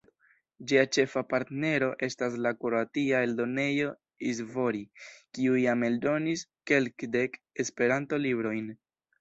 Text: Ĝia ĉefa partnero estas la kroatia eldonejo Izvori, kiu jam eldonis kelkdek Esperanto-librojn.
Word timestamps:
Ĝia 0.69 0.83
ĉefa 0.95 1.21
partnero 1.33 1.89
estas 2.07 2.37
la 2.45 2.53
kroatia 2.63 3.19
eldonejo 3.27 3.91
Izvori, 4.31 4.83
kiu 5.39 5.61
jam 5.67 5.87
eldonis 5.91 6.45
kelkdek 6.73 7.41
Esperanto-librojn. 7.67 8.77